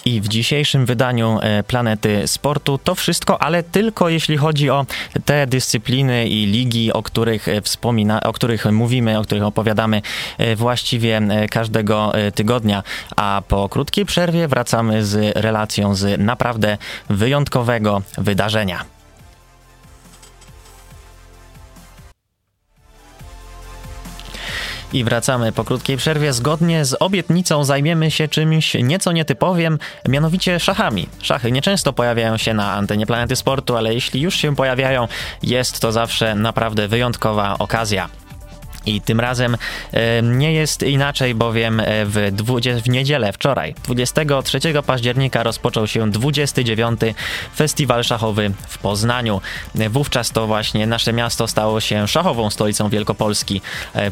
[0.06, 4.86] I w dzisiejszym wydaniu e, Planety Sportu to wszystko, ale tylko jeśli chodzi o
[5.26, 10.02] te dyscypliny i ligi, o których e, wspomina, o których mówimy, o których opowiadamy
[10.38, 11.21] e, właściwie
[11.52, 12.84] każdego tygodnia.
[13.15, 16.78] A po krótkiej przerwie wracamy z relacją z naprawdę
[17.10, 18.86] wyjątkowego wydarzenia.
[24.93, 26.34] I wracamy po krótkiej przerwie.
[26.34, 31.10] Zgodnie z obietnicą zajmiemy się czymś nieco nietypowym, mianowicie szachami.
[31.21, 35.08] Szachy nieczęsto pojawiają się na antenie Planety Sportu, ale jeśli już się pojawiają,
[35.43, 38.10] jest to zawsze naprawdę wyjątkowa okazja.
[38.86, 39.58] I tym razem
[39.91, 46.12] e, nie jest inaczej, bowiem e, w, 20, w niedzielę, wczoraj, 23 października rozpoczął się
[46.12, 47.02] 29.
[47.56, 49.41] Festiwal Szachowy w Poznaniu.
[49.80, 53.62] E, wówczas to właśnie nasze miasto stało się szachową stolicą Wielkopolski,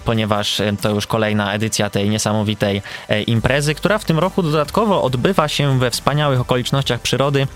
[0.06, 2.82] ponieważ to już kolejna edycja tej niesamowitej
[3.28, 7.48] imprezy, która w tym roku dodatkowo odbywa się we wspaniałych okolicznościach przyrody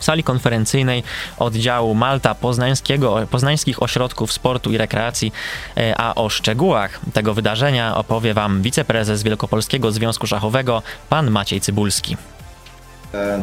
[0.00, 1.02] w sali konferencyjnej
[1.38, 5.32] oddziału Malta Poznańskiego, Poznańskich Ośrodków Sportu i Rekreacji,
[5.76, 12.16] e, a o szczegółach tego wydarzenia opowie Wam wiceprezes Wielkopolskiego Związku Szachowego, pan Maciej Cybulski.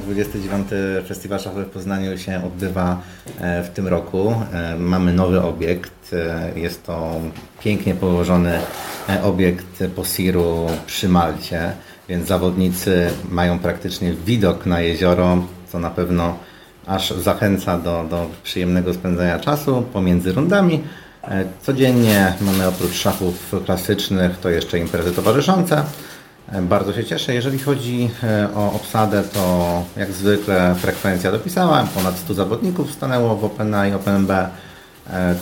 [0.01, 0.67] 29.
[1.07, 3.01] Festiwal Szachowy w Poznaniu się odbywa
[3.39, 4.33] e, w tym roku.
[4.53, 6.15] E, mamy nowy obiekt.
[6.55, 7.21] Jest to
[7.59, 8.59] pięknie położony
[9.23, 11.71] obiekt Posiru przy Malcie,
[12.09, 16.39] więc zawodnicy mają praktycznie widok na jezioro, co na pewno
[16.87, 20.83] aż zachęca do, do przyjemnego spędzania czasu pomiędzy rundami.
[21.23, 25.83] E, codziennie mamy oprócz szachów klasycznych to jeszcze imprezy towarzyszące.
[26.51, 27.33] E, bardzo się cieszę.
[27.33, 31.87] Jeżeli chodzi e, o obsadę, to jak zwykle frekwencja dopisała.
[31.95, 34.31] Ponad 100 zawodników stanęło w OpenA i OpenB.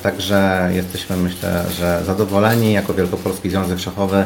[0.03, 4.25] Także jesteśmy myślę, że zadowoleni jako Wielkopolski Związek Szachowy.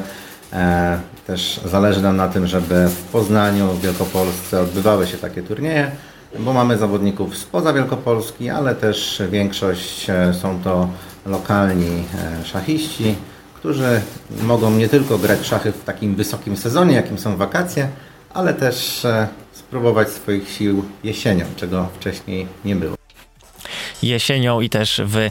[1.28, 5.91] Też zależy nam na tym, żeby w Poznaniu, w Wielkopolsce odbywały się takie turnieje
[6.39, 10.89] bo mamy zawodników spoza Wielkopolski, ale też większość e, są to
[11.25, 12.03] lokalni
[12.41, 13.15] e, szachiści,
[13.53, 14.01] którzy
[14.43, 17.88] mogą nie tylko grać szachy w takim wysokim sezonie, jakim są wakacje,
[18.34, 22.98] ale też e, spróbować swoich sił jesienią, czego wcześniej nie było
[24.03, 25.29] jesienią i też w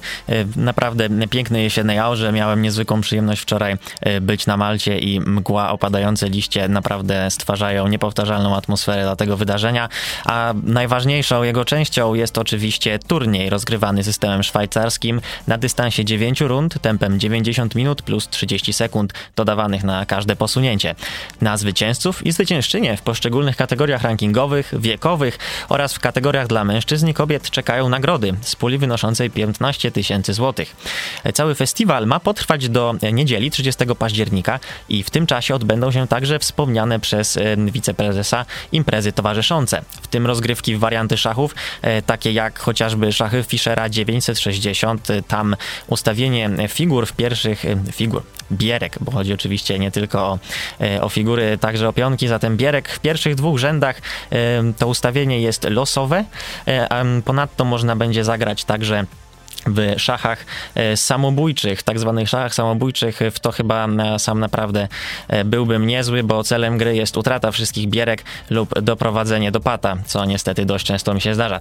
[0.57, 2.33] naprawdę pięknej jesiennej aurze.
[2.33, 8.57] Miałem niezwykłą przyjemność wczoraj e, być na Malcie i mgła, opadające liście naprawdę stwarzają niepowtarzalną
[8.57, 9.89] atmosferę dla tego wydarzenia,
[10.25, 17.21] a najważniejszą jego częścią jest oczywiście turniej rozgrywany systemem szwajcarskim na dystansie 9 rund, tempem
[17.21, 20.95] 90 minut plus 30 sekund dodawanych na każde posunięcie.
[21.41, 25.39] Na zwycięzców i zwyciężczynie w poszczególnych kategoriach rankingowych, wiekowych
[25.69, 30.77] oraz w kategoriach dla mężczyzn i kobiet czekają nagrody z puli wynoszącej 15 tysięcy złotych.
[31.35, 36.39] Cały festiwal ma potrwać do niedzieli 30 października i w tym czasie odbędą się także
[36.39, 43.13] wspomniane przez wiceprezesa imprezy towarzyszące, w tym rozgrywki w warianty szachów, e, takie jak chociażby
[43.13, 45.57] szachy Fischera 960, tam
[45.87, 50.39] ustawienie figur w pierwszych, figur, bierek, bo chodzi oczywiście nie tylko o,
[50.81, 54.01] e, o figury, także o pionki, zatem bierek w pierwszych dwóch rzędach
[54.79, 56.25] to ustawienie jest losowe,
[56.67, 59.07] e, ponadto można będzie zagrać także
[59.67, 64.89] w szachach e, samobójczych, tak zwanych szachach samobójczych, w to chyba e, sam naprawdę
[65.29, 70.25] e, byłbym niezły, bo celem gry jest utrata wszystkich bierek lub doprowadzenie do pata, co
[70.25, 71.61] niestety dość często mi się zdarza.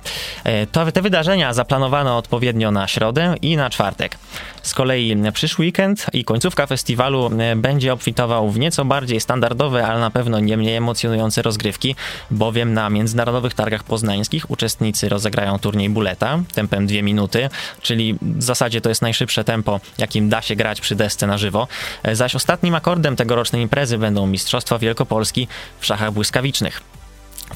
[0.71, 4.17] To, te wydarzenia zaplanowano odpowiednio na środę i na czwartek.
[4.61, 10.11] Z kolei przyszły weekend i końcówka festiwalu będzie obfitował w nieco bardziej standardowe, ale na
[10.11, 11.95] pewno nie mniej emocjonujące rozgrywki,
[12.31, 17.49] bowiem na międzynarodowych targach poznańskich uczestnicy rozegrają turniej buleta tempem 2 minuty,
[17.87, 21.67] czyli w zasadzie to jest najszybsze tempo, jakim da się grać przy desce na żywo.
[22.13, 25.47] Zaś ostatnim akordem tegorocznej imprezy będą Mistrzostwa Wielkopolski
[25.79, 26.96] w szachach błyskawicznych.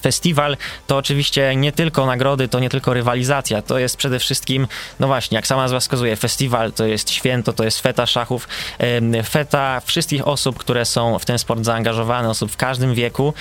[0.02, 4.68] Festiwal to oczywiście nie tylko nagrody, to nie tylko rywalizacja, to jest przede wszystkim,
[5.00, 8.48] no właśnie, jak sama nazwa wskazuje, festiwal to jest święto, to jest feta szachów,
[9.30, 13.34] feta wszystkich osób, które są w ten sport zaangażowane, osób w każdym wieku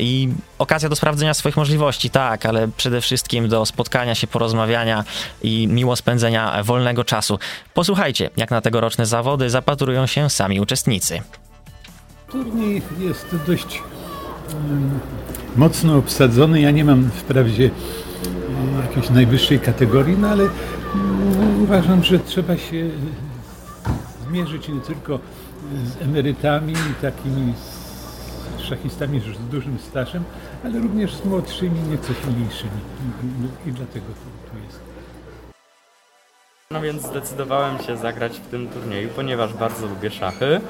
[0.00, 0.28] i
[0.58, 5.04] okazja do sprawdzenia swoich możliwości, tak, ale przede wszystkim do spotkania się, porozmawiania
[5.42, 7.38] i miło spędzenia wolnego czasu.
[7.74, 11.22] Posłuchajcie, jak na tegoroczne zawody zapatrują się sami uczestnicy.
[12.30, 13.82] Turniej jest dość
[15.56, 16.60] mocno obsadzony.
[16.60, 22.90] Ja nie mam wprawdzie e, jakiejś najwyższej kategorii, no ale mm, uważam, że trzeba się
[24.28, 25.18] zmierzyć nie tylko
[25.84, 27.54] z emerytami takimi
[28.58, 30.24] szachistami z dużym stażem,
[30.64, 32.80] ale również z młodszymi, nieco silniejszymi.
[33.66, 34.06] I dlatego
[34.50, 34.80] tu jest.
[36.70, 40.60] No więc zdecydowałem się zagrać w tym turnieju, ponieważ bardzo lubię szachy.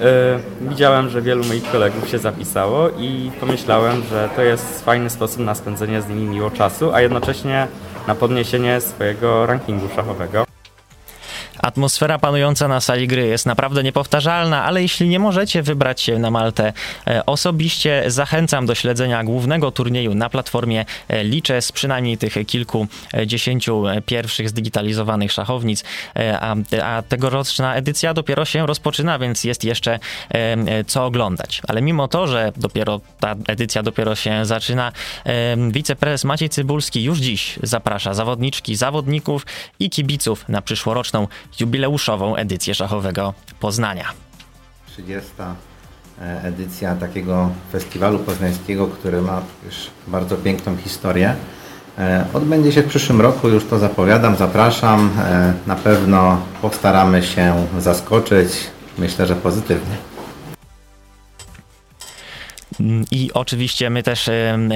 [0.00, 5.40] E, widziałem, że wielu moich kolegów się zapisało i pomyślałem, że to jest fajny sposób
[5.40, 7.66] na spędzenie z nimi miło czasu, a jednocześnie
[8.06, 10.44] na podniesienie swojego rankingu szachowego.
[11.58, 16.30] Atmosfera panująca na sali gry jest naprawdę niepowtarzalna, ale jeśli nie możecie wybrać się na
[16.30, 16.72] Maltę
[17.06, 22.86] e, osobiście, zachęcam do śledzenia głównego turnieju na platformie e, Liczę z przynajmniej tych kilku
[23.12, 23.26] e,
[24.02, 25.84] pierwszych zdigitalizowanych szachownic,
[26.40, 29.98] a, a tegoroczna edycja dopiero się rozpoczyna, więc jest jeszcze
[30.86, 31.62] co oglądać.
[31.68, 34.92] Ale mimo to, że dopiero ta edycja dopiero się zaczyna,
[35.70, 39.46] wiceprezes Maciej Cybulski już dziś zaprasza zawodniczki, zawodników
[39.80, 41.28] i kibiców na przyszłoroczną
[41.60, 44.04] jubileuszową edycję szachowego Poznania.
[44.86, 45.30] 30
[46.20, 49.74] e, edycja takiego festiwalu poznańskiego, który ma już
[50.06, 51.34] bardzo piękną historię.
[51.98, 55.10] E, Odbędzie się w przyszłym roku, już to zapowiadam, zapraszam.
[55.18, 58.48] E, Na pewno postaramy się zaskoczyć,
[58.98, 59.96] myślę, że pozytywnie.
[62.80, 64.30] Mm, I oczywiście my też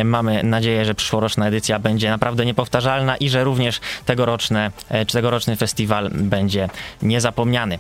[0.05, 5.57] mamy nadzieję, że przyszłoroczna edycja będzie naprawdę niepowtarzalna i że również tegoroczne, e, czy tegoroczny
[5.57, 6.69] festiwal będzie
[7.03, 7.79] niezapomniany.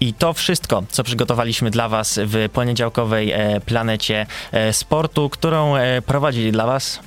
[0.00, 5.74] I to wszystko, co przygotowaliśmy dla Was w poniedziałkowej e, planecie e, sportu, którą
[6.06, 7.00] prowadzili dla Was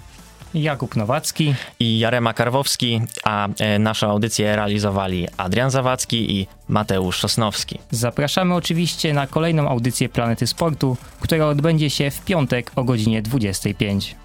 [0.54, 1.56] Jakub Nowacki.
[1.80, 7.80] i Jarema Karwowski, a e, naszą audycję realizowali Adrian Zawadzki i Mateusz Sosnowski.
[7.92, 14.16] Zapraszamy oczywiście na kolejną audycję Planety Sportu, która odbędzie się w piątek o godzinie 25.